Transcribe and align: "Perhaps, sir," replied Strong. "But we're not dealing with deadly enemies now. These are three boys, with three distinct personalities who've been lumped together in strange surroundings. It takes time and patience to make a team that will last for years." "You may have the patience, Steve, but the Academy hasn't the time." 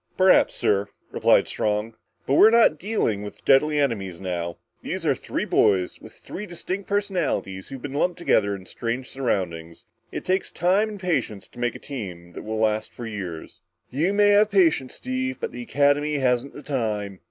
"Perhaps, 0.17 0.55
sir," 0.55 0.87
replied 1.11 1.47
Strong. 1.47 1.93
"But 2.25 2.33
we're 2.33 2.49
not 2.49 2.79
dealing 2.79 3.21
with 3.21 3.45
deadly 3.45 3.79
enemies 3.79 4.19
now. 4.19 4.57
These 4.81 5.05
are 5.05 5.13
three 5.13 5.45
boys, 5.45 5.99
with 6.01 6.13
three 6.15 6.47
distinct 6.47 6.87
personalities 6.89 7.67
who've 7.69 7.83
been 7.83 7.93
lumped 7.93 8.17
together 8.17 8.55
in 8.55 8.65
strange 8.65 9.11
surroundings. 9.11 9.85
It 10.11 10.25
takes 10.25 10.49
time 10.49 10.89
and 10.89 10.99
patience 10.99 11.47
to 11.49 11.59
make 11.59 11.75
a 11.75 11.77
team 11.77 12.33
that 12.33 12.41
will 12.41 12.57
last 12.57 12.91
for 12.91 13.05
years." 13.05 13.61
"You 13.91 14.11
may 14.11 14.29
have 14.29 14.49
the 14.49 14.57
patience, 14.57 14.95
Steve, 14.95 15.37
but 15.39 15.51
the 15.51 15.61
Academy 15.61 16.15
hasn't 16.15 16.53
the 16.53 16.63
time." 16.63 17.19